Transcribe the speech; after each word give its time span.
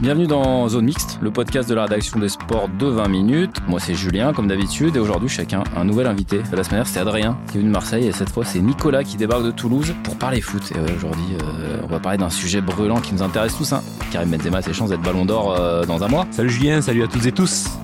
Bienvenue 0.00 0.26
dans 0.26 0.68
Zone 0.68 0.86
Mixte, 0.86 1.18
le 1.22 1.30
podcast 1.30 1.68
de 1.68 1.74
la 1.74 1.84
rédaction 1.84 2.18
des 2.18 2.28
sports 2.28 2.68
de 2.68 2.86
20 2.86 3.08
minutes. 3.08 3.56
Moi 3.68 3.78
c'est 3.78 3.94
Julien 3.94 4.32
comme 4.32 4.48
d'habitude 4.48 4.96
et 4.96 4.98
aujourd'hui 4.98 5.28
chacun 5.28 5.62
un 5.76 5.84
nouvel 5.84 6.06
invité. 6.06 6.38
La 6.38 6.42
semaine 6.42 6.62
dernière 6.64 6.86
c'était 6.86 7.00
Adrien 7.00 7.38
qui 7.50 7.56
est 7.56 7.60
venu 7.60 7.68
de 7.68 7.72
Marseille 7.72 8.06
et 8.06 8.12
cette 8.12 8.28
fois 8.28 8.44
c'est 8.44 8.60
Nicolas 8.60 9.04
qui 9.04 9.16
débarque 9.16 9.44
de 9.44 9.50
Toulouse 9.52 9.94
pour 10.02 10.16
parler 10.16 10.40
foot. 10.40 10.72
Et 10.72 10.94
aujourd'hui 10.96 11.36
euh, 11.42 11.80
on 11.84 11.86
va 11.86 12.00
parler 12.00 12.18
d'un 12.18 12.30
sujet 12.30 12.60
brûlant 12.60 13.00
qui 13.00 13.14
nous 13.14 13.22
intéresse 13.22 13.56
tous. 13.56 13.72
Hein. 13.72 13.82
Karim 14.10 14.30
Benzema 14.30 14.58
a 14.58 14.62
ses 14.62 14.72
chances 14.72 14.90
d'être 14.90 15.02
ballon 15.02 15.24
d'or 15.24 15.52
euh, 15.52 15.84
dans 15.84 16.02
un 16.02 16.08
mois. 16.08 16.26
Salut 16.32 16.50
Julien, 16.50 16.82
salut 16.82 17.04
à 17.04 17.06
toutes 17.06 17.26
et 17.26 17.32
tous. 17.32 17.83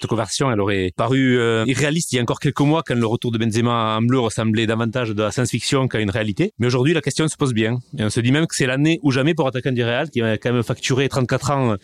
Cette 0.00 0.08
conversion, 0.08 0.52
elle 0.52 0.60
aurait 0.60 0.92
paru 0.96 1.40
euh, 1.40 1.64
irréaliste 1.66 2.12
il 2.12 2.16
y 2.16 2.18
a 2.20 2.22
encore 2.22 2.38
quelques 2.38 2.60
mois 2.60 2.84
quand 2.86 2.94
le 2.94 3.04
retour 3.06 3.32
de 3.32 3.38
Benzema 3.38 3.96
en 3.96 4.02
bleu 4.02 4.20
ressemblait 4.20 4.64
davantage 4.64 5.10
de 5.10 5.22
la 5.24 5.32
science-fiction 5.32 5.88
qu'à 5.88 5.98
une 5.98 6.10
réalité. 6.10 6.52
Mais 6.60 6.68
aujourd'hui, 6.68 6.94
la 6.94 7.00
question 7.00 7.26
se 7.26 7.36
pose 7.36 7.52
bien. 7.52 7.80
Et 7.98 8.04
on 8.04 8.10
se 8.10 8.20
dit 8.20 8.30
même 8.30 8.46
que 8.46 8.54
c'est 8.54 8.66
l'année 8.66 9.00
ou 9.02 9.10
jamais 9.10 9.34
pour 9.34 9.48
attaquant 9.48 9.72
du 9.72 9.82
Real, 9.82 10.08
qui 10.08 10.20
va 10.20 10.38
quand 10.38 10.52
même 10.52 10.62
facturer 10.62 11.08
34 11.08 11.50
ans 11.50 11.72
euh, 11.72 11.76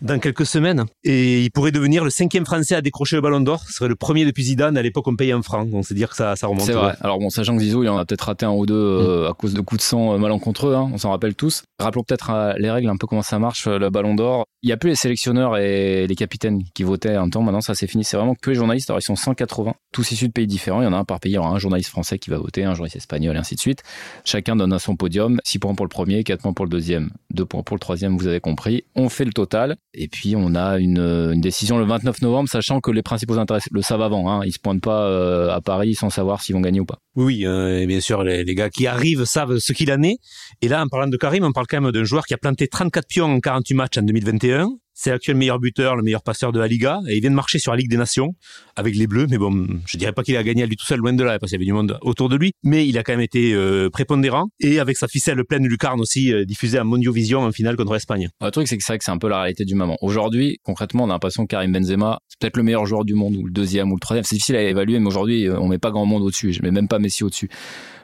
dans 0.00 0.20
quelques 0.20 0.46
semaines. 0.46 0.84
Et 1.02 1.42
il 1.42 1.50
pourrait 1.50 1.72
devenir 1.72 2.04
le 2.04 2.10
cinquième 2.10 2.46
Français 2.46 2.76
à 2.76 2.82
décrocher 2.82 3.16
le 3.16 3.22
Ballon 3.22 3.40
d'Or. 3.40 3.64
Ce 3.66 3.72
serait 3.72 3.88
le 3.88 3.96
premier 3.96 4.24
depuis 4.24 4.44
Zidane. 4.44 4.78
À 4.78 4.82
l'époque, 4.82 5.08
on 5.08 5.16
payait 5.16 5.34
en 5.34 5.42
francs. 5.42 5.68
On 5.72 5.82
sait 5.82 5.94
dire 5.94 6.10
que 6.10 6.16
ça, 6.16 6.36
ça 6.36 6.46
remonte. 6.46 6.66
C'est 6.66 6.72
vrai. 6.72 6.94
Alors 7.00 7.18
bon, 7.18 7.30
sachant 7.30 7.56
que 7.56 7.62
Zizou, 7.62 7.82
il 7.82 7.88
en 7.88 7.98
a 7.98 8.04
peut-être 8.04 8.22
raté 8.22 8.46
un 8.46 8.52
ou 8.52 8.64
deux 8.64 8.74
euh, 8.74 9.28
à 9.28 9.34
cause 9.34 9.54
de 9.54 9.60
coups 9.60 9.80
de 9.80 9.82
sang 9.82 10.16
malencontreux, 10.18 10.74
hein, 10.76 10.88
on 10.92 10.98
s'en 10.98 11.10
rappelle 11.10 11.34
tous. 11.34 11.64
Rappelons 11.80 12.04
peut-être 12.04 12.30
euh, 12.30 12.52
les 12.58 12.70
règles, 12.70 12.88
un 12.88 12.96
peu 12.96 13.08
comment 13.08 13.22
ça 13.22 13.40
marche, 13.40 13.66
le 13.66 13.90
Ballon 13.90 14.14
d'Or. 14.14 14.44
Il 14.62 14.70
y 14.70 14.72
a 14.72 14.76
plus 14.76 14.90
les 14.90 14.96
sélectionneurs 14.96 15.56
et 15.58 16.06
les 16.06 16.14
capitaines 16.14 16.62
qui 16.74 16.84
votaient 16.84 17.14
un 17.14 17.28
temps. 17.28 17.42
Maintenant, 17.42 17.55
ça 17.60 17.74
c'est 17.74 17.86
fini. 17.86 18.04
C'est 18.04 18.16
vraiment 18.16 18.34
que 18.34 18.50
les 18.50 18.56
journalistes. 18.56 18.90
Alors 18.90 19.00
ils 19.00 19.04
sont 19.04 19.16
180, 19.16 19.74
tous 19.92 20.10
issus 20.10 20.28
de 20.28 20.32
pays 20.32 20.46
différents. 20.46 20.80
Il 20.80 20.84
y 20.84 20.88
en 20.88 20.92
a 20.92 20.98
un 20.98 21.04
par 21.04 21.20
pays. 21.20 21.32
Il 21.32 21.34
y 21.34 21.38
aura 21.38 21.50
un 21.50 21.58
journaliste 21.58 21.90
français 21.90 22.18
qui 22.18 22.30
va 22.30 22.38
voter, 22.38 22.64
un 22.64 22.74
journaliste 22.74 22.96
espagnol, 22.96 23.36
et 23.36 23.38
ainsi 23.38 23.54
de 23.54 23.60
suite. 23.60 23.82
Chacun 24.24 24.56
donne 24.56 24.72
à 24.72 24.78
son 24.78 24.96
podium. 24.96 25.40
6 25.44 25.58
points 25.58 25.74
pour 25.74 25.84
le 25.84 25.90
premier, 25.90 26.24
4 26.24 26.42
points 26.42 26.52
pour 26.52 26.64
le 26.64 26.70
deuxième, 26.70 27.10
2 27.30 27.44
points 27.44 27.62
pour 27.62 27.76
le 27.76 27.80
troisième. 27.80 28.16
Vous 28.16 28.26
avez 28.26 28.40
compris. 28.40 28.84
On 28.94 29.08
fait 29.08 29.24
le 29.24 29.32
total. 29.32 29.76
Et 29.94 30.08
puis 30.08 30.34
on 30.36 30.54
a 30.54 30.78
une, 30.78 31.40
décision 31.40 31.78
le 31.78 31.84
29 31.84 32.22
novembre, 32.22 32.48
sachant 32.48 32.80
que 32.80 32.90
les 32.90 33.02
principaux 33.02 33.38
intéressés 33.38 33.70
le 33.72 33.82
savent 33.82 34.02
avant. 34.02 34.30
Hein. 34.30 34.44
Ils 34.44 34.52
se 34.52 34.58
pointent 34.58 34.82
pas 34.82 35.02
euh, 35.02 35.54
à 35.54 35.60
Paris 35.60 35.94
sans 35.94 36.10
savoir 36.10 36.42
s'ils 36.42 36.54
vont 36.54 36.60
gagner 36.60 36.80
ou 36.80 36.84
pas. 36.84 36.98
Oui, 37.14 37.46
euh, 37.46 37.86
bien 37.86 38.00
sûr, 38.00 38.22
les, 38.22 38.44
les 38.44 38.54
gars 38.54 38.70
qui 38.70 38.86
arrivent 38.86 39.24
savent 39.24 39.58
ce 39.58 39.72
qu'il 39.72 39.90
en 39.92 40.02
est. 40.02 40.18
Et 40.62 40.68
là, 40.68 40.82
en 40.82 40.88
parlant 40.88 41.08
de 41.08 41.16
Karim, 41.16 41.44
on 41.44 41.52
parle 41.52 41.66
quand 41.68 41.80
même 41.80 41.92
d'un 41.92 42.04
joueur 42.04 42.26
qui 42.26 42.34
a 42.34 42.38
planté 42.38 42.68
34 42.68 43.06
pions 43.06 43.26
en 43.26 43.40
48 43.40 43.74
matchs 43.74 43.98
en 43.98 44.02
2021. 44.02 44.70
C'est 44.98 45.10
l'actuel 45.10 45.36
meilleur 45.36 45.60
buteur, 45.60 45.94
le 45.94 46.02
meilleur 46.02 46.22
passeur 46.22 46.52
de 46.52 46.58
la 46.58 46.66
Liga, 46.66 47.00
et 47.06 47.16
il 47.16 47.20
vient 47.20 47.28
de 47.28 47.34
marcher 47.34 47.58
sur 47.58 47.70
la 47.70 47.76
Ligue 47.76 47.90
des 47.90 47.98
Nations 47.98 48.34
avec 48.76 48.96
les 48.96 49.06
Bleus. 49.06 49.26
Mais 49.28 49.36
bon, 49.36 49.66
je 49.86 49.98
dirais 49.98 50.12
pas 50.12 50.22
qu'il 50.22 50.34
a 50.38 50.42
gagné 50.42 50.62
à 50.62 50.66
lui 50.66 50.74
tout 50.74 50.86
seul, 50.86 51.00
loin 51.00 51.12
de 51.12 51.22
là, 51.22 51.38
parce 51.38 51.50
qu'il 51.50 51.56
y 51.56 51.60
avait 51.60 51.66
du 51.66 51.74
monde 51.74 51.98
autour 52.00 52.30
de 52.30 52.36
lui. 52.36 52.52
Mais 52.64 52.88
il 52.88 52.96
a 52.96 53.02
quand 53.02 53.12
même 53.12 53.20
été 53.20 53.52
euh, 53.52 53.90
prépondérant, 53.90 54.48
et 54.58 54.80
avec 54.80 54.96
sa 54.96 55.06
ficelle 55.06 55.44
pleine 55.44 55.64
de 55.64 55.68
lucarne 55.68 56.00
aussi, 56.00 56.32
euh, 56.32 56.46
diffusée 56.46 56.78
à 56.78 56.84
Mondiovision 56.84 57.40
en 57.40 57.52
finale 57.52 57.76
contre 57.76 57.92
l'Espagne. 57.92 58.30
Le 58.40 58.50
truc, 58.50 58.68
c'est 58.68 58.78
que 58.78 58.82
c'est 58.82 58.94
vrai 58.94 58.98
que 58.98 59.04
c'est 59.04 59.10
un 59.10 59.18
peu 59.18 59.28
la 59.28 59.42
réalité 59.42 59.66
du 59.66 59.74
moment. 59.74 59.98
Aujourd'hui, 60.00 60.60
concrètement, 60.62 61.04
on 61.04 61.10
a 61.10 61.12
l'impression 61.12 61.42
que 61.44 61.48
Karim 61.48 61.72
Benzema, 61.72 62.18
c'est 62.28 62.38
peut-être 62.40 62.56
le 62.56 62.62
meilleur 62.62 62.86
joueur 62.86 63.04
du 63.04 63.12
monde, 63.12 63.36
ou 63.36 63.44
le 63.44 63.52
deuxième, 63.52 63.92
ou 63.92 63.96
le 63.96 64.00
troisième. 64.00 64.24
C'est 64.24 64.36
difficile 64.36 64.56
à 64.56 64.62
évaluer, 64.62 64.98
mais 64.98 65.08
aujourd'hui, 65.08 65.46
euh, 65.46 65.60
on 65.60 65.68
met 65.68 65.78
pas 65.78 65.90
grand 65.90 66.06
monde 66.06 66.22
au-dessus. 66.22 66.54
Je 66.54 66.62
mets 66.62 66.70
même 66.70 66.88
pas 66.88 66.98
Messi 66.98 67.22
au-dessus. 67.22 67.50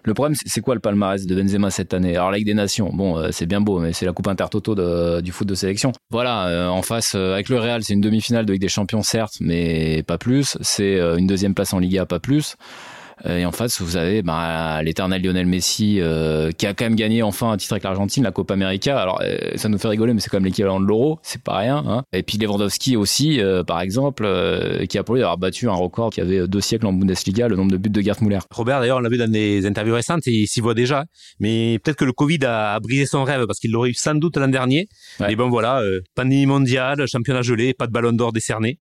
Le 0.05 0.15
problème, 0.15 0.35
c'est- 0.35 0.61
quoi 0.61 0.75
le 0.75 0.81
palmarès 0.81 1.27
de 1.27 1.35
Benzema 1.35 1.71
cette 1.71 1.95
année? 1.95 2.17
Alors, 2.17 2.33
la 2.33 2.41
des 2.41 2.55
Nations, 2.55 2.91
bon, 2.93 3.19
euh, 3.19 3.29
c'est 3.31 3.47
bien 3.47 3.61
beau, 3.61 3.79
mais 3.79 3.93
c'est 3.93 4.05
la 4.05 4.13
Coupe 4.13 4.27
Intertoto 4.27 4.75
de, 4.75 5.21
du 5.21 5.31
foot 5.31 5.47
de 5.47 5.55
sélection. 5.55 5.93
Voilà, 6.11 6.49
euh, 6.49 6.69
en 6.69 6.83
face, 6.83 7.15
euh, 7.15 7.35
avec 7.35 7.49
le 7.49 7.59
Real, 7.59 7.85
c'est 7.85 7.95
une 7.95 8.01
demi-finale 8.01 8.45
de 8.45 8.57
des 8.57 8.69
Champions, 8.69 9.03
certes, 9.03 9.37
mais 9.41 10.03
pas 10.03 10.19
plus. 10.19 10.59
C'est 10.61 10.99
une 10.99 11.27
deuxième 11.27 11.55
place 11.55 11.73
en 11.73 11.79
Liga, 11.79 12.05
pas 12.05 12.21
plus. 12.21 12.57
Euh, 13.27 13.38
Et 13.38 13.47
en 13.47 13.53
face, 13.53 13.81
vous 13.81 13.97
avez 13.97 14.22
bah, 14.22 14.83
l'éternel 14.83 15.22
Lionel 15.22 15.47
Messi 15.47 16.00
euh, 16.00 16.50
qui 16.53 16.66
a 16.66 16.75
quand 16.75 16.84
même 16.84 16.97
gagné 16.97 17.22
enfin 17.22 17.53
un 17.53 17.56
titre 17.56 17.75
avec 17.75 17.84
l'Argentine, 17.84 18.25
la 18.25 18.31
Copa 18.33 18.55
América. 18.55 18.99
Alors 18.99 19.21
euh, 19.22 19.37
ça 19.56 19.69
nous 19.69 19.78
fait 19.78 19.88
rigoler, 19.88 20.12
mais 20.12 20.21
c'est 20.21 20.31
quand 20.31 20.38
même 20.38 20.44
l'équivalent 20.44 20.81
de 20.81 20.87
l'Euro, 20.87 21.19
c'est 21.22 21.43
pas 21.43 21.59
rien. 21.59 21.84
Hein. 21.87 22.03
Et 22.12 22.22
puis 22.22 22.38
Lewandowski 22.38 22.97
aussi, 22.97 23.41
euh, 23.41 23.62
par 23.62 23.81
exemple, 23.81 24.25
euh, 24.27 24.87
qui 24.87 24.99
a 24.99 25.05
pour 25.05 25.15
lui 25.15 25.21
d'avoir 25.21 25.38
battu 25.38 25.69
un 25.69 25.75
record 25.75 26.10
qui 26.10 26.21
avait 26.21 26.47
deux 26.47 26.60
siècles 26.60 26.87
en 26.87 26.93
Bundesliga, 26.93 27.49
le 27.49 27.56
nombre 27.56 27.72
de 27.72 27.77
buts 27.77 27.91
de 27.91 28.00
Gerd 28.00 28.21
Müller. 28.22 28.38
Robert, 28.50 28.81
d'ailleurs, 28.81 28.99
on 28.99 29.00
l'a 29.00 29.09
vu 29.09 29.19
dans 29.19 29.31
des 29.31 29.66
interviews 29.66 29.94
récentes, 29.94 30.27
et 30.27 30.33
il 30.33 30.47
s'y 30.47 30.60
voit 30.60 30.75
déjà. 30.75 31.04
Mais 31.41 31.78
peut-être 31.78 31.97
que 31.97 32.04
le 32.04 32.12
Covid 32.12 32.44
a, 32.44 32.78
brisé 32.81 33.06
son 33.06 33.25
rêve, 33.25 33.47
parce 33.47 33.59
qu'il 33.59 33.71
l'aurait 33.71 33.91
eu 33.91 33.94
sans 33.94 34.15
doute 34.15 34.37
l'an 34.37 34.49
dernier. 34.49 34.89
Ouais. 35.21 35.28
Mais 35.28 35.37
bon, 35.37 35.49
voilà, 35.49 35.81
euh, 35.81 36.00
pandémie 36.15 36.47
mondiale, 36.47 37.06
championnat 37.06 37.43
gelé, 37.43 37.75
pas 37.75 37.87
de 37.87 37.93
ballon 37.93 38.12
d'or 38.12 38.33
décerné. 38.33 38.78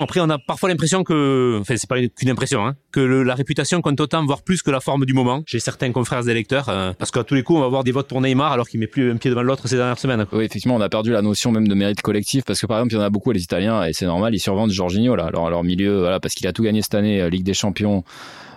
Après, 0.00 0.18
on 0.20 0.28
a 0.28 0.38
parfois 0.38 0.68
l'impression 0.68 1.04
que, 1.04 1.58
enfin, 1.60 1.76
c'est 1.76 1.88
pas 1.88 1.96
qu'une 2.00 2.28
impression, 2.28 2.66
hein, 2.66 2.74
que 2.90 2.98
le- 2.98 3.22
la 3.22 3.34
réputation 3.36 3.80
compte 3.80 4.00
autant, 4.00 4.24
voire 4.26 4.42
plus 4.42 4.60
que 4.60 4.70
la 4.72 4.80
forme 4.80 5.04
du 5.06 5.12
moment. 5.14 5.42
Chez 5.46 5.60
certains 5.60 5.92
confrères 5.92 6.28
électeurs, 6.28 6.68
euh, 6.68 6.92
parce 6.98 7.12
qu'à 7.12 7.22
tous 7.22 7.34
les 7.34 7.44
coups, 7.44 7.58
on 7.58 7.60
va 7.60 7.66
avoir 7.66 7.84
des 7.84 7.92
votes 7.92 8.08
pour 8.08 8.20
Neymar, 8.20 8.50
alors 8.52 8.68
qu'il 8.68 8.80
met 8.80 8.88
plus 8.88 9.12
un 9.12 9.16
pied 9.16 9.30
devant 9.30 9.42
l'autre 9.42 9.68
ces 9.68 9.76
dernières 9.76 9.98
semaines. 9.98 10.26
quoi. 10.26 10.38
Oui, 10.38 10.44
effectivement, 10.46 10.74
on 10.74 10.80
a 10.80 10.88
perdu 10.88 11.12
la 11.12 11.22
notion 11.22 11.52
même 11.52 11.68
de 11.68 11.74
mérite 11.74 12.02
collectif 12.02 12.44
parce 12.44 12.60
que 12.60 12.66
par 12.66 12.78
exemple, 12.78 12.94
il 12.94 12.96
y 12.96 13.00
en 13.00 13.04
a 13.04 13.10
beaucoup 13.10 13.30
les 13.30 13.42
Italiens 13.42 13.84
et 13.84 13.92
c'est 13.92 14.06
normal, 14.06 14.34
ils 14.34 14.40
survendent 14.40 14.72
Jorginho 14.72 15.14
là, 15.14 15.30
leur, 15.32 15.48
leur 15.48 15.62
milieu, 15.62 16.00
voilà, 16.00 16.18
parce 16.18 16.34
qu'il 16.34 16.46
a 16.48 16.52
tout 16.52 16.64
gagné 16.64 16.82
cette 16.82 16.94
année, 16.96 17.20
euh, 17.20 17.28
Ligue 17.30 17.44
des 17.44 17.54
Champions. 17.54 18.02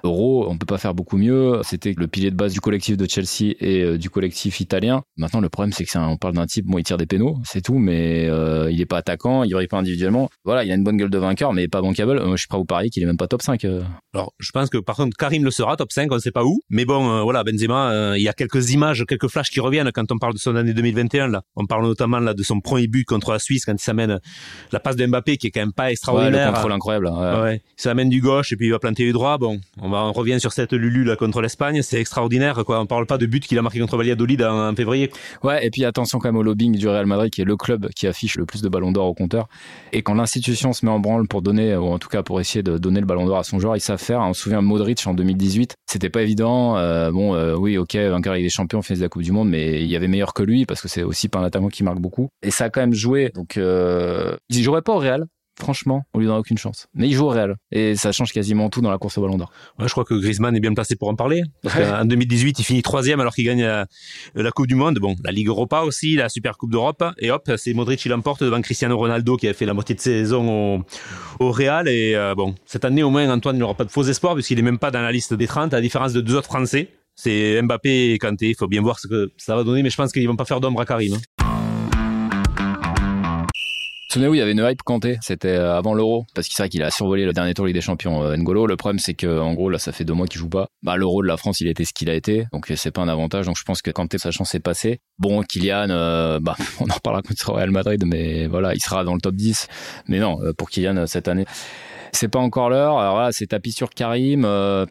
Euro, 0.03 0.46
on 0.50 0.58
peut 0.58 0.66
pas 0.66 0.78
faire 0.78 0.94
beaucoup 0.94 1.18
mieux. 1.18 1.62
C'était 1.63 1.94
le 1.97 2.08
pilier 2.08 2.31
de 2.31 2.35
base 2.35 2.53
du 2.53 2.62
collectif 2.62 2.97
de 2.97 3.08
Chelsea 3.09 3.53
et 3.59 3.81
euh, 3.84 3.97
du 3.97 4.09
collectif 4.09 4.59
italien. 4.59 5.02
Maintenant, 5.18 5.40
le 5.41 5.50
problème, 5.50 5.72
c'est 5.74 5.84
que 5.84 5.90
c'est 5.91 5.97
un- 5.97 6.08
on 6.09 6.18
parle 6.18 6.34
d'un 6.35 6.46
type, 6.46 6.66
bon, 6.66 6.78
il 6.78 6.84
tire 6.84 6.97
des 6.97 7.06
pénaux, 7.06 7.38
c'est 7.44 7.62
tout, 7.62 7.78
mais 7.78 8.28
euh, 8.30 8.69
il 8.72 8.80
est 8.81 8.86
pas 8.86 8.97
attaquant, 8.97 9.44
il 9.44 9.52
brille 9.53 9.68
pas 9.68 9.78
individuellement. 9.78 10.30
Voilà, 10.46 10.63
il 10.63 10.72
a 10.72 10.75
une 10.75 10.84
bonne 10.84 10.97
gueule 10.97 11.09
de 11.09 11.18
vainqueur, 11.18 11.53
mais 11.53 11.68
pas 11.68 11.81
bankable. 11.81 12.18
Euh, 12.19 12.31
je 12.31 12.38
suis 12.38 12.47
prêt 12.47 12.57
à 12.57 12.59
vous 12.59 12.66
parier 12.66 12.90
qu'il 12.90 13.02
est 13.03 13.06
même 13.07 13.18
pas 13.18 13.28
top 13.28 13.41
5. 13.41 13.66
euh. 13.66 13.81
Alors, 14.13 14.34
je 14.40 14.52
pense 14.52 14.69
que 14.69 14.78
par 14.78 14.96
contre, 14.96 15.16
Karim 15.18 15.44
le 15.44 15.52
sera, 15.52 15.75
top 15.78 15.91
5, 15.91 16.12
on 16.12 16.16
ne 16.16 16.19
sait 16.19 16.31
pas 16.31 16.44
où. 16.44 16.59
Mais 16.69 16.86
bon, 16.86 17.09
euh, 17.09 17.22
voilà, 17.24 17.44
Benzema, 17.44 18.16
il 18.18 18.22
y 18.24 18.30
a 18.30 18.34
quelques 18.34 18.72
images, 18.72 19.03
quelques 19.07 19.28
flashs 19.28 19.50
qui 19.50 19.59
reviennent 19.59 19.91
quand 19.94 20.12
on 20.12 20.18
parle 20.18 20.34
de 20.34 20.40
son 20.40 20.56
année 20.56 20.74
2021. 20.74 21.28
Là. 21.28 21.41
On 21.56 21.66
parle 21.66 21.86
notamment 21.86 22.19
là 22.19 22.34
de 22.34 22.44
son 22.44 22.59
premier 22.59 22.88
but 22.88 23.03
contre 23.06 23.31
la 23.31 23.40
Suisse 23.40 23.66
quand 23.66 23.74
il 23.74 23.80
s'amène 23.80 24.19
la 24.72 24.80
passe 24.80 24.96
de 24.96 25.06
Mbappé 25.06 25.38
qui 25.38 25.47
est 25.47 25.52
quand 25.52 25.59
même 25.62 25.74
pas 25.74 25.84
Ouais, 25.84 25.90
le 25.90 25.94
extraordinaire. 25.94 26.53
contrôle 26.53 26.72
incroyable. 26.74 27.06
là, 27.06 27.12
ouais. 27.38 27.41
Ouais. 27.44 27.62
Il 27.78 27.81
s'amène 27.81 28.09
du 28.09 28.22
gauche 28.22 28.52
et 28.52 28.56
puis 28.57 28.68
il 28.68 28.72
va 28.72 28.80
planter 28.80 29.03
du 29.06 29.12
droit. 29.13 29.38
Bon, 29.38 29.59
on 29.88 29.90
va 29.90 30.03
on 30.03 30.12
revient 30.12 30.40
sur 30.40 30.52
cette 30.52 30.74
Lulu 30.74 31.03
là 31.03 31.16
contre 31.16 31.42
l'Espagne, 31.42 31.81
c'est 31.81 32.00
extraordinaire 32.00 32.64
quoi. 32.66 32.80
On 32.80 32.86
parle 32.86 33.06
pas 33.06 33.18
de 33.18 33.25
but 33.25 33.46
qu'il 33.46 33.58
a 33.58 33.62
marqué 33.62 33.80
contre 33.80 33.98
Valladolid 33.98 34.42
en, 34.44 34.70
en 34.70 34.75
février. 34.75 35.12
Ouais, 35.44 35.66
et 35.66 35.70
puis 35.70 35.86
attention 35.86 36.20
quand 36.20 36.30
même 36.30 36.38
au 36.38 36.44
lobbying 36.44 36.75
du 36.78 36.88
Real 36.88 37.06
Madrid, 37.06 37.31
qui 37.31 37.42
est 37.42 37.46
le 37.46 37.56
club 37.56 37.90
qui 37.96 38.08
affiche 38.08 38.38
le 38.38 38.46
plus 38.46 38.62
de 38.62 38.70
ballons 38.70 38.92
d'or 38.92 39.08
au 39.08 39.14
compteur. 39.14 39.48
Et 39.94 40.02
quand 40.02 40.14
l'institution 40.14 40.74
se 40.74 40.86
met 40.86 40.92
en 40.92 41.00
branle 41.00 41.28
pour 41.28 41.42
donner, 41.42 41.75
ou 41.75 41.86
en 41.86 42.00
tout 42.00 42.09
cas 42.09 42.24
pour 42.24 42.40
essayer 42.40 42.64
de 42.64 42.78
donner 42.78 43.00
le 43.00 43.06
ballon 43.06 43.25
d'or 43.25 43.38
à 43.38 43.44
son 43.44 43.59
joueur, 43.59 43.75
ils 43.75 43.81
savent 43.81 44.02
faire. 44.02 44.20
On 44.22 44.34
se 44.34 44.42
souvient 44.42 44.62
Modric 44.62 45.06
en 45.08 45.14
2018, 45.14 45.75
c'était 45.90 46.09
pas 46.09 46.22
évident. 46.22 46.78
Euh, 46.78 47.12
bon, 47.12 47.36
euh, 47.36 47.56
oui, 47.56 47.78
ok, 47.78 47.96
vainqueur 47.96 48.34
avec 48.34 48.44
des 48.44 48.50
champions, 48.50 48.81
finesse 48.81 49.00
de 49.00 49.06
la 49.06 49.09
Coupe 49.09 49.24
du 49.24 49.31
Monde, 49.31 49.50
mais 49.50 49.81
il 49.81 49.88
y 49.88 49.96
avait 49.96 50.08
meilleur 50.08 50.34
que 50.34 50.44
lui 50.44 50.66
parce 50.66 50.81
que 50.81 50.88
c'est 50.88 51.04
aussi 51.04 51.30
pas 51.30 51.40
un 51.40 51.44
attaquant 51.44 51.69
qui 51.69 51.84
marque 51.84 52.00
beaucoup. 52.00 52.30
Et 52.42 52.52
ça 52.52 52.66
a 52.66 52.69
quand 52.69 52.81
même 52.81 52.94
joué. 52.94 53.31
Donc, 53.34 53.58
euh, 53.58 54.36
il 54.50 54.64
jouerait 54.64 54.81
pas 54.81 54.94
au 54.94 55.00
Real. 55.00 55.25
Franchement, 55.59 56.06
on 56.13 56.19
lui 56.19 56.28
donne 56.28 56.38
aucune 56.38 56.57
chance. 56.57 56.88
Mais 56.94 57.07
il 57.07 57.13
joue 57.13 57.25
au 57.25 57.29
Real. 57.29 57.56
Et 57.72 57.95
ça 57.95 58.12
change 58.12 58.31
quasiment 58.31 58.69
tout 58.69 58.81
dans 58.81 58.91
la 58.91 58.97
course 59.00 59.18
au 59.18 59.22
ballon 59.22 59.38
d'or. 59.38 59.51
Ouais, 59.79 59.88
je 59.88 59.91
crois 59.91 60.06
que 60.06 60.13
Griezmann 60.13 60.56
est 60.56 60.59
bien 60.59 60.74
placé 60.74 60.95
pour 60.95 61.07
en 61.09 61.15
parler. 61.15 61.42
Parce 61.63 61.75
qu'en 61.75 62.06
2018, 62.06 62.59
il 62.59 62.63
finit 62.63 62.81
troisième 62.83 63.19
alors 63.19 63.33
qu'il 63.33 63.45
gagne 63.45 63.63
la, 63.63 63.88
la 64.36 64.51
Coupe 64.51 64.68
du 64.68 64.75
Monde. 64.75 65.00
Bon, 65.00 65.15
la 65.24 65.31
Ligue 65.31 65.48
Europa 65.48 65.81
aussi, 65.81 66.15
la 66.15 66.30
Super 66.30 66.57
Coupe 66.57 66.71
d'Europe. 66.71 67.04
Et 67.18 67.31
hop, 67.31 67.50
c'est 67.57 67.74
Modric 67.74 68.00
qui 68.00 68.09
l'emporte 68.09 68.44
devant 68.44 68.62
Cristiano 68.62 68.95
Ronaldo 68.98 69.36
qui 69.38 69.48
a 69.48 69.54
fait 69.54 69.65
la 69.65 69.74
moitié 69.74 69.95
de 69.95 70.00
saison 70.00 70.77
au, 70.77 70.83
au 71.39 71.51
Real. 71.51 71.88
Et 71.88 72.13
euh, 72.15 72.36
bon, 72.36 72.54
cette 72.65 72.86
année 72.86 73.01
au 73.04 73.09
moins, 73.09 73.27
Antoine 73.30 73.57
n'aura 73.57 73.74
pas 73.74 73.86
de 73.86 73.92
faux 73.92 74.04
espoirs 74.04 74.36
puisqu'il 74.36 74.59
est 74.59 74.63
même 74.63 74.80
pas 74.80 74.92
dans 74.92 75.01
la 75.01 75.12
liste 75.12 75.33
des 75.33 75.48
30, 75.48 75.74
à 75.74 75.77
la 75.77 75.81
différence 75.81 76.13
de 76.13 76.21
deux 76.21 76.36
autres 76.36 76.48
Français. 76.48 76.89
C'est 77.15 77.59
Mbappé 77.63 78.12
et 78.13 78.19
Kanté. 78.19 78.50
Il 78.50 78.56
faut 78.56 78.68
bien 78.68 78.81
voir 78.83 79.00
ce 79.00 79.07
que 79.07 79.31
ça 79.38 79.56
va 79.56 79.63
donner, 79.63 79.81
mais 79.81 79.89
je 79.89 79.95
pense 79.98 80.12
qu'ils 80.12 80.27
vont 80.27 80.36
pas 80.36 80.45
faire 80.45 80.59
d'ombre 80.62 80.81
à 80.81 80.86
Karim. 80.86 81.15
hein. 81.15 81.37
Souvenez-vous, 84.09 84.36
il 84.36 84.38
y 84.38 84.42
avait 84.42 84.54
une 84.54 84.65
hype 84.65 84.83
Kanté, 84.83 85.18
c'était 85.21 85.50
euh, 85.50 85.75
avant 85.75 85.94
l'Euro, 85.94 86.25
parce 86.33 86.48
que 86.48 86.54
c'est 86.54 86.69
qu'il 86.69 86.81
a 86.81 86.89
survolé 86.89 87.25
le 87.25 87.33
dernier 87.33 87.54
tour 87.54 87.65
Ligue 87.65 87.75
des 87.75 87.81
Champions 87.81 88.24
euh, 88.24 88.38
N'Golo. 88.38 88.65
Le 88.65 88.77
problème, 88.77 89.00
c'est 89.00 89.13
que 89.13 89.39
en 89.39 89.54
gros, 89.54 89.69
là, 89.69 89.80
ça 89.80 89.92
fait 89.92 90.06
deux 90.06 90.13
mois 90.13 90.27
qu'il 90.27 90.39
joue 90.39 90.48
pas. 90.48 90.68
Bah, 90.81 90.95
l'Euro 90.95 91.21
de 91.21 91.27
la 91.27 91.36
France, 91.36 91.59
il 91.59 91.68
été 91.68 91.83
ce 91.83 91.92
qu'il 91.92 92.09
a 92.09 92.13
été, 92.13 92.45
donc 92.54 92.71
euh, 92.71 92.75
c'est 92.77 92.92
pas 92.92 93.01
un 93.01 93.09
avantage. 93.09 93.48
Donc 93.48 93.57
je 93.57 93.63
pense 93.63 93.81
que 93.81 93.92
Kanté, 93.92 94.18
sa 94.18 94.31
chance 94.31 94.56
est 94.56 94.62
passée. 94.62 95.01
Bon, 95.19 95.44
Kylian, 95.44 95.89
euh, 95.89 96.39
bah, 96.39 96.56
on 96.80 96.86
en 96.86 97.00
parlera 97.04 97.21
au 97.48 97.54
Real 97.54 97.71
Madrid, 97.71 98.04
mais 98.06 98.48
voilà, 98.48 98.74
il 98.74 98.80
sera 98.80 99.04
dans 99.04 99.13
le 99.13 99.19
top 99.19 99.36
10. 99.36 99.68
Mais 100.07 100.19
non, 100.19 100.39
pour 100.57 100.69
Kylian 100.69 101.06
cette 101.06 101.27
année. 101.27 101.45
C'est 102.12 102.30
pas 102.30 102.39
encore 102.39 102.69
l'heure. 102.69 102.98
Alors 102.98 103.19
là, 103.19 103.31
c'est 103.31 103.48
tapis 103.48 103.71
sur 103.71 103.89
Karim. 103.89 104.45
Euh, 104.45 104.86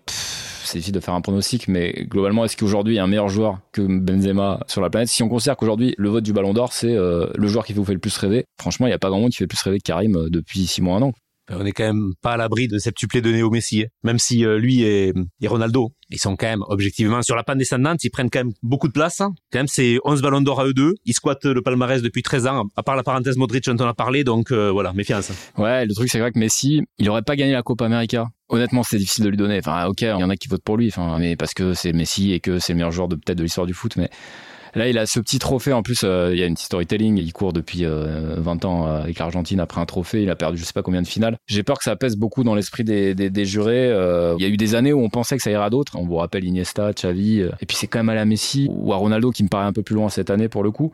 c'est 0.66 0.78
difficile 0.78 0.94
de 0.94 1.00
faire 1.00 1.14
un 1.14 1.20
pronostic, 1.20 1.68
mais 1.68 1.92
globalement, 2.08 2.44
est-ce 2.44 2.56
qu'aujourd'hui 2.56 2.94
il 2.94 2.96
y 2.96 3.00
a 3.00 3.04
un 3.04 3.08
meilleur 3.08 3.28
joueur 3.28 3.58
que 3.72 3.82
Benzema 3.82 4.60
sur 4.66 4.80
la 4.80 4.90
planète? 4.90 5.08
Si 5.08 5.22
on 5.22 5.28
considère 5.28 5.56
qu'aujourd'hui 5.56 5.94
le 5.98 6.08
vote 6.08 6.24
du 6.24 6.32
Ballon 6.32 6.52
d'Or 6.52 6.72
c'est 6.72 6.94
euh, 6.94 7.26
le 7.34 7.48
joueur 7.48 7.64
qui 7.64 7.72
vous 7.72 7.84
fait 7.84 7.94
le 7.94 7.98
plus 7.98 8.16
rêver, 8.16 8.44
franchement, 8.60 8.86
il 8.86 8.90
n'y 8.90 8.94
a 8.94 8.98
pas 8.98 9.08
grand 9.08 9.20
monde 9.20 9.30
qui 9.30 9.38
fait 9.38 9.46
plus 9.46 9.60
rêver 9.62 9.78
que 9.78 9.84
Karim 9.84 10.16
euh, 10.16 10.28
depuis 10.30 10.66
six 10.66 10.82
mois, 10.82 10.96
un 10.96 11.02
an. 11.02 11.12
On 11.50 11.64
est 11.64 11.72
quand 11.72 11.84
même 11.84 12.12
pas 12.22 12.32
à 12.32 12.36
l'abri 12.36 12.68
de 12.68 12.78
septuplé 12.78 13.20
de 13.20 13.30
Néo 13.30 13.50
Messi, 13.50 13.82
hein. 13.82 13.86
même 14.02 14.18
si 14.18 14.44
euh, 14.44 14.58
lui 14.58 14.82
et, 14.82 15.12
et, 15.40 15.48
Ronaldo, 15.48 15.92
ils 16.10 16.18
sont 16.18 16.36
quand 16.36 16.46
même 16.46 16.62
objectivement 16.68 17.22
sur 17.22 17.36
la 17.36 17.44
panne 17.44 17.58
descendante, 17.58 18.02
ils 18.04 18.10
prennent 18.10 18.30
quand 18.30 18.40
même 18.40 18.52
beaucoup 18.62 18.88
de 18.88 18.92
place. 18.92 19.20
Hein. 19.20 19.32
Quand 19.52 19.60
même, 19.60 19.68
c'est 19.68 19.98
11 20.04 20.22
ballons 20.22 20.40
d'or 20.40 20.60
à 20.60 20.66
eux 20.66 20.74
deux. 20.74 20.94
Ils 21.04 21.14
squattent 21.14 21.44
le 21.44 21.62
palmarès 21.62 22.02
depuis 22.02 22.22
13 22.22 22.46
ans, 22.46 22.64
à 22.76 22.82
part 22.82 22.96
la 22.96 23.02
parenthèse 23.02 23.36
Modric 23.36 23.64
dont 23.66 23.84
on 23.84 23.88
a 23.88 23.94
parlé, 23.94 24.24
donc 24.24 24.52
voilà, 24.52 24.92
méfiance. 24.92 25.30
Ouais, 25.56 25.86
le 25.86 25.94
truc 25.94 26.08
c'est 26.10 26.18
vrai 26.18 26.32
que 26.32 26.38
Messi, 26.38 26.82
il 26.98 27.08
aurait 27.08 27.22
pas 27.22 27.36
gagné 27.36 27.52
la 27.52 27.62
Copa 27.62 27.86
América 27.86 28.28
Honnêtement, 28.48 28.84
c'est 28.84 28.98
difficile 28.98 29.24
de 29.24 29.30
lui 29.30 29.36
donner. 29.36 29.58
Enfin, 29.58 29.86
ok, 29.86 30.02
il 30.02 30.06
y 30.06 30.24
en 30.24 30.30
a 30.30 30.36
qui 30.36 30.46
votent 30.46 30.62
pour 30.62 30.76
lui, 30.76 30.88
enfin, 30.88 31.18
mais 31.18 31.34
parce 31.34 31.52
que 31.52 31.74
c'est 31.74 31.92
Messi 31.92 32.32
et 32.32 32.38
que 32.38 32.60
c'est 32.60 32.72
le 32.72 32.76
meilleur 32.76 32.92
joueur 32.92 33.08
de 33.08 33.16
peut-être 33.16 33.38
de 33.38 33.42
l'histoire 33.42 33.66
du 33.66 33.74
foot, 33.74 33.96
mais 33.96 34.08
Là, 34.76 34.88
il 34.88 34.98
a 34.98 35.06
ce 35.06 35.20
petit 35.20 35.38
trophée. 35.38 35.72
En 35.72 35.82
plus, 35.82 36.02
euh, 36.04 36.30
il 36.32 36.38
y 36.38 36.42
a 36.42 36.46
une 36.46 36.56
storytelling. 36.56 37.16
Il 37.16 37.32
court 37.32 37.54
depuis 37.54 37.84
20 37.84 37.88
euh, 37.88 38.68
ans 38.68 38.86
euh, 38.86 39.02
avec 39.02 39.18
l'Argentine 39.18 39.58
après 39.58 39.80
un 39.80 39.86
trophée. 39.86 40.22
Il 40.22 40.30
a 40.30 40.36
perdu 40.36 40.58
je 40.58 40.64
sais 40.64 40.74
pas 40.74 40.82
combien 40.82 41.00
de 41.00 41.06
finales. 41.06 41.38
J'ai 41.46 41.62
peur 41.62 41.78
que 41.78 41.84
ça 41.84 41.96
pèse 41.96 42.16
beaucoup 42.16 42.44
dans 42.44 42.54
l'esprit 42.54 42.84
des, 42.84 43.14
des, 43.14 43.44
jurés. 43.46 43.86
il 44.38 44.42
y 44.42 44.44
a 44.44 44.48
eu 44.48 44.58
des 44.58 44.74
années 44.74 44.92
où 44.92 45.00
on 45.02 45.08
pensait 45.08 45.36
que 45.36 45.42
ça 45.42 45.50
ira 45.50 45.70
d'autres. 45.70 45.96
On 45.96 46.04
vous 46.04 46.16
rappelle 46.16 46.44
Iniesta, 46.44 46.92
Xavi. 46.92 47.40
et 47.40 47.66
puis 47.66 47.76
c'est 47.76 47.86
quand 47.86 48.00
même 48.00 48.10
à 48.10 48.14
la 48.14 48.26
Messi 48.26 48.68
ou 48.70 48.92
à 48.92 48.96
Ronaldo 48.96 49.30
qui 49.30 49.42
me 49.42 49.48
paraît 49.48 49.66
un 49.66 49.72
peu 49.72 49.82
plus 49.82 49.94
loin 49.94 50.10
cette 50.10 50.28
année 50.28 50.48
pour 50.48 50.62
le 50.62 50.70
coup. 50.70 50.92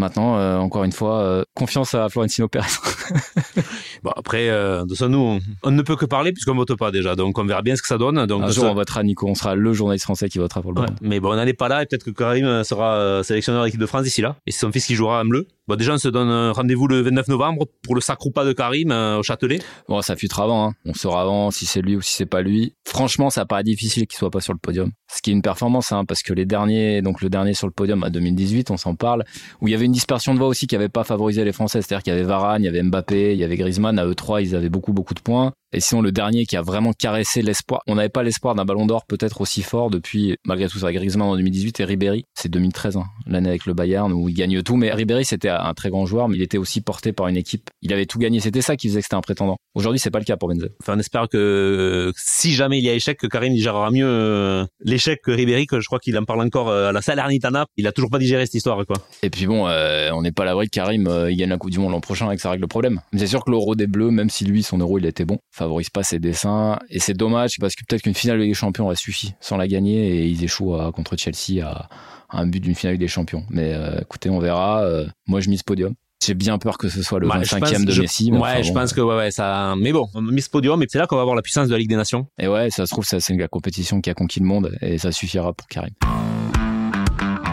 Maintenant, 0.00 0.38
euh, 0.38 0.56
encore 0.56 0.84
une 0.84 0.92
fois, 0.92 1.20
euh, 1.20 1.44
confiance 1.54 1.94
à 1.94 2.08
Florentino 2.08 2.48
Pérez. 2.48 2.66
bon, 4.02 4.12
après, 4.16 4.48
euh, 4.48 4.86
de 4.86 4.94
ça, 4.94 5.08
nous, 5.08 5.38
on, 5.62 5.70
ne 5.70 5.82
peut 5.82 5.94
que 5.94 6.06
parler 6.06 6.32
puisqu'on 6.32 6.54
vote 6.54 6.74
pas 6.74 6.90
déjà. 6.90 7.16
Donc, 7.16 7.38
on 7.38 7.44
verra 7.44 7.60
bien 7.60 7.76
ce 7.76 7.82
que 7.82 7.88
ça 7.88 7.98
donne. 7.98 8.24
Donc, 8.24 8.42
un 8.42 8.48
jour, 8.48 8.64
on 8.64 8.74
votera 8.74 9.02
Nico. 9.02 9.28
On 9.28 9.34
sera 9.34 9.54
le 9.54 9.72
journaliste 9.74 10.04
français 10.04 10.30
qui 10.30 10.38
votera 10.38 10.62
pour 10.62 10.72
le 10.72 10.80
ouais, 10.80 10.86
Mais 11.02 11.20
bon, 11.20 11.32
on 11.32 11.36
n'en 11.36 11.46
est 11.46 11.52
pas 11.52 11.68
là 11.68 11.82
et 11.82 11.86
peut-être 11.86 12.04
que 12.04 12.10
Karim 12.10 12.64
sera 12.64 13.22
sélectionneur 13.22 13.66
équipe 13.66 13.78
de 13.78 13.86
France 13.86 14.04
d'ici 14.04 14.22
là. 14.22 14.36
Et 14.46 14.52
c'est 14.52 14.60
son 14.60 14.72
fils 14.72 14.86
qui 14.86 14.94
jouera 14.94 15.20
à 15.20 15.24
bleu. 15.24 15.46
Bon, 15.70 15.76
déjà, 15.76 15.94
on 15.94 15.98
se 15.98 16.08
donne 16.08 16.50
rendez-vous 16.50 16.88
le 16.88 17.00
29 17.00 17.28
novembre 17.28 17.64
pour 17.84 17.94
le 17.94 18.00
sacre 18.00 18.26
ou 18.26 18.32
pas 18.32 18.44
de 18.44 18.52
Karim 18.52 18.90
au 18.90 19.22
Châtelet. 19.22 19.60
Bon, 19.88 20.02
ça 20.02 20.16
futera 20.16 20.42
avant. 20.42 20.66
Hein. 20.66 20.72
On 20.84 20.94
saura 20.94 21.22
avant 21.22 21.52
si 21.52 21.64
c'est 21.64 21.80
lui 21.80 21.94
ou 21.94 22.00
si 22.00 22.12
c'est 22.12 22.26
pas 22.26 22.42
lui. 22.42 22.74
Franchement, 22.84 23.30
ça 23.30 23.46
paraît 23.46 23.62
difficile 23.62 24.08
qu'il 24.08 24.18
soit 24.18 24.32
pas 24.32 24.40
sur 24.40 24.52
le 24.52 24.58
podium. 24.58 24.90
Ce 25.14 25.22
qui 25.22 25.30
est 25.30 25.32
une 25.32 25.42
performance, 25.42 25.92
hein, 25.92 26.04
parce 26.04 26.24
que 26.24 26.32
les 26.32 26.44
derniers, 26.44 27.02
donc 27.02 27.20
le 27.20 27.30
dernier 27.30 27.54
sur 27.54 27.68
le 27.68 27.72
podium 27.72 28.02
à 28.02 28.10
2018, 28.10 28.72
on 28.72 28.76
s'en 28.76 28.96
parle, 28.96 29.22
où 29.60 29.68
il 29.68 29.70
y 29.70 29.74
avait 29.74 29.84
une 29.84 29.92
dispersion 29.92 30.34
de 30.34 30.40
voix 30.40 30.48
aussi 30.48 30.66
qui 30.66 30.74
avait 30.74 30.88
pas 30.88 31.04
favorisé 31.04 31.44
les 31.44 31.52
Français. 31.52 31.82
C'est-à-dire 31.82 32.02
qu'il 32.02 32.12
y 32.14 32.16
avait 32.16 32.26
Varane, 32.26 32.62
il 32.62 32.66
y 32.66 32.68
avait 32.68 32.82
Mbappé, 32.82 33.34
il 33.34 33.38
y 33.38 33.44
avait 33.44 33.56
Griezmann. 33.56 33.96
À 34.00 34.06
eux 34.06 34.16
trois, 34.16 34.42
ils 34.42 34.56
avaient 34.56 34.70
beaucoup, 34.70 34.92
beaucoup 34.92 35.14
de 35.14 35.20
points. 35.20 35.52
Et 35.72 35.78
sinon, 35.78 36.02
le 36.02 36.10
dernier 36.10 36.46
qui 36.46 36.56
a 36.56 36.62
vraiment 36.62 36.92
caressé 36.92 37.42
l'espoir, 37.42 37.80
on 37.86 37.94
n'avait 37.94 38.08
pas 38.08 38.24
l'espoir 38.24 38.56
d'un 38.56 38.64
ballon 38.64 38.86
d'or 38.86 39.06
peut-être 39.06 39.40
aussi 39.40 39.62
fort 39.62 39.88
depuis, 39.88 40.36
malgré 40.44 40.68
tout 40.68 40.80
ça, 40.80 40.92
Griezmann 40.92 41.28
en 41.28 41.36
2018 41.36 41.78
et 41.78 41.84
Ribéry. 41.84 42.24
C'est 42.34 42.48
2013, 42.48 42.96
hein, 42.96 43.04
l'année 43.26 43.50
avec 43.50 43.66
le 43.66 43.74
Bayern 43.74 44.12
où 44.12 44.28
il 44.28 44.34
gagne 44.34 44.62
tout. 44.62 44.76
Mais 44.76 44.92
Ribéry, 44.92 45.24
c'était 45.24 45.48
un 45.62 45.74
très 45.74 45.90
grand 45.90 46.06
joueur, 46.06 46.28
mais 46.28 46.36
il 46.36 46.42
était 46.42 46.58
aussi 46.58 46.80
porté 46.80 47.12
par 47.12 47.28
une 47.28 47.36
équipe. 47.36 47.70
Il 47.82 47.92
avait 47.92 48.06
tout 48.06 48.18
gagné. 48.18 48.40
C'était 48.40 48.62
ça 48.62 48.76
qui 48.76 48.88
faisait 48.88 49.00
que 49.00 49.04
c'était 49.04 49.16
un 49.16 49.20
prétendant. 49.20 49.56
Aujourd'hui, 49.74 49.98
c'est 49.98 50.10
pas 50.10 50.18
le 50.18 50.24
cas 50.24 50.36
pour 50.36 50.48
Benzema. 50.48 50.68
Enfin, 50.80 50.94
on 50.96 50.98
espère 50.98 51.28
que 51.28 52.12
si 52.16 52.54
jamais 52.54 52.78
il 52.78 52.84
y 52.84 52.88
a 52.88 52.94
échec, 52.94 53.18
que 53.18 53.26
Karim 53.26 53.54
gérera 53.56 53.90
mieux 53.90 54.06
euh, 54.06 54.66
l'échec 54.80 55.20
que 55.22 55.30
Ribéry, 55.30 55.66
que 55.66 55.80
je 55.80 55.86
crois 55.86 55.98
qu'il 55.98 56.16
en 56.18 56.24
parle 56.24 56.40
encore 56.40 56.68
euh, 56.68 56.88
à 56.88 56.92
la 56.92 57.02
Salernitana. 57.02 57.66
Il 57.76 57.86
a 57.86 57.92
toujours 57.92 58.10
pas 58.10 58.18
digéré 58.18 58.46
cette 58.46 58.54
histoire, 58.54 58.84
quoi. 58.86 58.96
Et 59.22 59.30
puis 59.30 59.46
bon, 59.46 59.68
euh, 59.68 60.10
on 60.12 60.22
n'est 60.22 60.32
pas 60.32 60.42
à 60.42 60.46
l'abri 60.46 60.66
que 60.66 60.70
Karim 60.70 61.08
il 61.28 61.36
gagne 61.36 61.50
la 61.50 61.58
Coupe 61.58 61.70
du 61.70 61.78
Monde 61.78 61.92
l'an 61.92 62.00
prochain 62.00 62.26
avec 62.26 62.40
ça 62.40 62.50
règle 62.50 62.62
le 62.62 62.68
problème. 62.68 63.00
Mais 63.12 63.18
c'est 63.18 63.26
sûr 63.26 63.44
que 63.44 63.50
l'euro 63.50 63.74
des 63.74 63.86
Bleus, 63.86 64.10
même 64.10 64.30
si 64.30 64.44
lui, 64.44 64.62
son 64.62 64.78
euro, 64.78 64.98
il 64.98 65.06
était 65.06 65.24
bon, 65.24 65.38
favorise 65.50 65.90
pas 65.90 66.02
ses 66.02 66.18
dessins. 66.18 66.78
Et 66.88 66.98
c'est 66.98 67.14
dommage 67.14 67.56
parce 67.60 67.74
que 67.74 67.82
peut-être 67.86 68.02
qu'une 68.02 68.14
finale 68.14 68.40
des 68.40 68.54
Champions 68.54 68.86
aurait 68.86 68.96
suffi 68.96 69.34
sans 69.40 69.56
la 69.56 69.68
gagner 69.68 70.18
et 70.18 70.26
ils 70.26 70.42
échouent 70.44 70.76
contre 70.92 71.16
Chelsea 71.16 71.64
à, 71.64 71.88
un 72.32 72.46
but 72.46 72.60
d'une 72.60 72.74
finale 72.74 72.98
des 72.98 73.08
Champions. 73.08 73.44
Mais 73.50 73.74
écoutez, 74.00 74.30
on 74.30 74.38
verra. 74.38 74.84
moi, 75.26 75.40
je 75.40 75.48
mise 75.50 75.62
podium. 75.62 75.94
J'ai 76.22 76.34
bien 76.34 76.58
peur 76.58 76.76
que 76.76 76.90
ce 76.90 77.02
soit 77.02 77.18
le 77.18 77.28
25e 77.28 77.86
de 77.86 78.00
Messi. 78.00 78.30
ouais, 78.30 78.62
je 78.62 78.72
pense 78.72 78.92
que 78.92 79.00
ouais, 79.00 79.16
ouais, 79.16 79.30
ça. 79.30 79.74
Mais 79.78 79.90
bon, 79.90 80.06
on 80.14 80.20
mise 80.20 80.48
podium, 80.48 80.78
mais 80.78 80.86
c'est 80.88 80.98
là 80.98 81.06
qu'on 81.06 81.16
va 81.16 81.24
voir 81.24 81.34
la 81.34 81.40
puissance 81.40 81.68
de 81.68 81.72
la 81.72 81.78
Ligue 81.78 81.88
des 81.88 81.96
Nations. 81.96 82.26
Et 82.38 82.46
ouais, 82.46 82.68
ça 82.70 82.84
se 82.84 82.90
trouve, 82.90 83.06
ça 83.06 83.20
c'est 83.20 83.34
la 83.34 83.48
compétition 83.48 84.02
qui 84.02 84.10
a 84.10 84.14
conquis 84.14 84.40
le 84.40 84.46
monde 84.46 84.76
et 84.82 84.98
ça 84.98 85.12
suffira 85.12 85.54
pour 85.54 85.66
Karim. 85.66 85.92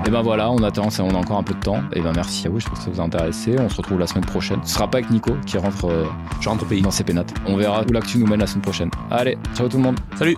Et 0.06 0.10
ben 0.10 0.22
voilà, 0.22 0.52
on 0.52 0.64
attend, 0.64 0.88
on 1.00 1.10
a 1.10 1.18
encore 1.18 1.38
un 1.38 1.44
peu 1.44 1.54
de 1.54 1.60
temps. 1.60 1.82
Et 1.94 2.02
ben 2.02 2.12
merci 2.14 2.48
à 2.48 2.50
vous, 2.50 2.60
je 2.60 2.68
pense 2.68 2.80
que 2.80 2.86
ça 2.86 2.92
vous 2.92 3.02
a 3.02 3.04
intéressé. 3.04 3.56
On 3.58 3.70
se 3.70 3.76
retrouve 3.78 4.00
la 4.00 4.08
semaine 4.08 4.26
prochaine. 4.26 4.60
Ce 4.64 4.74
sera 4.74 4.90
pas 4.90 5.00
avec 5.00 5.10
Nico 5.12 5.32
qui 5.46 5.58
rentre, 5.58 5.86
euh, 5.86 6.06
je 6.42 6.50
rentre 6.50 6.64
au 6.64 6.68
pays 6.68 6.82
dans 6.82 6.92
ses 6.92 7.04
pénates. 7.04 7.34
On 7.46 7.56
verra 7.56 7.84
où 7.84 7.92
l'actu 7.92 8.18
nous 8.18 8.28
mène 8.28 8.40
la 8.40 8.48
semaine 8.48 8.62
prochaine. 8.62 8.92
Allez, 9.12 9.38
ciao 9.56 9.68
tout 9.68 9.78
le 9.78 9.84
monde. 9.84 10.00
Salut. 10.18 10.38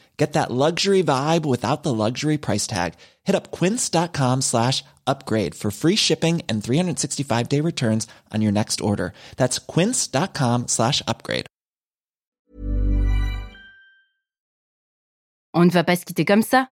Get 0.17 0.33
that 0.33 0.51
luxury 0.51 1.01
vibe 1.01 1.45
without 1.45 1.83
the 1.83 1.93
luxury 1.93 2.37
price 2.37 2.67
tag. 2.67 2.93
Hit 3.23 3.35
up 3.35 3.51
quince.com 3.51 4.41
slash 4.41 4.83
upgrade 5.07 5.55
for 5.55 5.71
free 5.71 5.95
shipping 5.95 6.41
and 6.47 6.63
365 6.63 7.49
day 7.49 7.61
returns 7.61 8.07
on 8.31 8.41
your 8.41 8.51
next 8.51 8.81
order. 8.81 9.13
That's 9.37 9.57
quince.com 9.59 10.67
slash 10.67 11.01
upgrade. 11.07 11.47
On 15.53 15.65
ne 15.65 15.71
va 15.71 15.83
pas 15.83 15.97
se 15.97 16.05
quitter 16.05 16.23
comme 16.23 16.43
ça. 16.43 16.67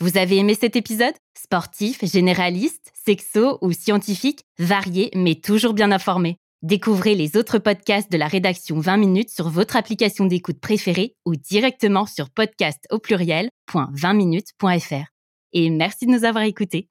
Vous 0.00 0.16
avez 0.16 0.38
aimé 0.38 0.56
cet 0.58 0.74
épisode? 0.74 1.14
Sportif, 1.38 2.04
généraliste, 2.04 2.90
sexo 3.04 3.58
ou 3.60 3.72
scientifique, 3.72 4.44
varié 4.58 5.10
mais 5.14 5.34
toujours 5.34 5.74
bien 5.74 5.92
informé. 5.92 6.38
Découvrez 6.62 7.14
les 7.16 7.36
autres 7.36 7.58
podcasts 7.58 8.12
de 8.12 8.16
la 8.16 8.28
rédaction 8.28 8.78
20 8.78 8.96
minutes 8.96 9.30
sur 9.30 9.48
votre 9.48 9.74
application 9.74 10.26
d'écoute 10.26 10.60
préférée 10.60 11.16
ou 11.26 11.34
directement 11.34 12.06
sur 12.06 12.30
podcast 12.30 12.86
au 12.92 13.00
pluriel.20minutes.fr. 13.00 15.06
Et 15.54 15.70
merci 15.70 16.06
de 16.06 16.12
nous 16.12 16.24
avoir 16.24 16.44
écoutés. 16.44 16.88